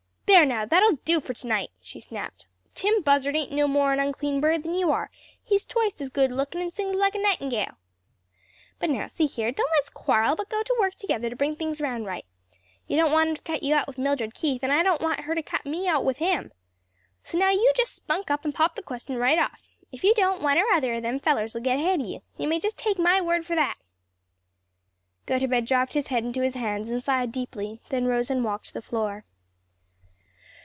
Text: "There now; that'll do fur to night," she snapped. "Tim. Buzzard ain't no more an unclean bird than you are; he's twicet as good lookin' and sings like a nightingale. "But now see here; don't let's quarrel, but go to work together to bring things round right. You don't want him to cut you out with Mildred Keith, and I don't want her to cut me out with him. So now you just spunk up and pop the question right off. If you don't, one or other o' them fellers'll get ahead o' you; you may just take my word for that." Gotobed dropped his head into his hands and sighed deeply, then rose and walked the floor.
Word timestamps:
"There 0.33 0.45
now; 0.45 0.65
that'll 0.65 0.93
do 1.05 1.19
fur 1.19 1.33
to 1.33 1.47
night," 1.47 1.69
she 1.81 1.99
snapped. 1.99 2.47
"Tim. 2.73 3.01
Buzzard 3.01 3.35
ain't 3.35 3.51
no 3.51 3.67
more 3.67 3.91
an 3.93 3.99
unclean 3.99 4.39
bird 4.39 4.63
than 4.63 4.73
you 4.73 4.89
are; 4.89 5.11
he's 5.43 5.65
twicet 5.65 5.99
as 6.01 6.09
good 6.09 6.31
lookin' 6.31 6.61
and 6.61 6.73
sings 6.73 6.95
like 6.95 7.13
a 7.15 7.19
nightingale. 7.21 7.77
"But 8.79 8.89
now 8.91 9.05
see 9.07 9.25
here; 9.27 9.51
don't 9.51 9.69
let's 9.71 9.89
quarrel, 9.89 10.35
but 10.37 10.49
go 10.49 10.63
to 10.63 10.77
work 10.79 10.95
together 10.95 11.29
to 11.29 11.35
bring 11.35 11.57
things 11.57 11.79
round 11.81 12.05
right. 12.07 12.25
You 12.87 12.95
don't 12.95 13.11
want 13.11 13.29
him 13.29 13.35
to 13.35 13.41
cut 13.43 13.61
you 13.61 13.75
out 13.75 13.87
with 13.87 13.97
Mildred 13.99 14.33
Keith, 14.33 14.63
and 14.63 14.71
I 14.71 14.81
don't 14.83 15.01
want 15.01 15.19
her 15.19 15.35
to 15.35 15.43
cut 15.43 15.65
me 15.65 15.85
out 15.87 16.05
with 16.05 16.17
him. 16.19 16.53
So 17.25 17.37
now 17.37 17.49
you 17.51 17.69
just 17.75 17.93
spunk 17.93 18.31
up 18.31 18.43
and 18.45 18.55
pop 18.55 18.75
the 18.77 18.81
question 18.81 19.17
right 19.17 19.37
off. 19.37 19.67
If 19.91 20.01
you 20.03 20.13
don't, 20.15 20.41
one 20.41 20.57
or 20.57 20.65
other 20.73 20.93
o' 20.93 21.01
them 21.01 21.19
fellers'll 21.19 21.61
get 21.61 21.75
ahead 21.77 21.99
o' 21.99 22.05
you; 22.05 22.21
you 22.37 22.47
may 22.47 22.59
just 22.59 22.77
take 22.77 22.97
my 22.97 23.19
word 23.21 23.45
for 23.45 23.55
that." 23.57 23.75
Gotobed 25.27 25.67
dropped 25.67 25.93
his 25.93 26.07
head 26.07 26.23
into 26.23 26.41
his 26.41 26.55
hands 26.55 26.89
and 26.89 27.03
sighed 27.03 27.33
deeply, 27.33 27.81
then 27.89 28.05
rose 28.07 28.31
and 28.31 28.43
walked 28.45 28.73
the 28.73 28.81
floor. 28.81 29.25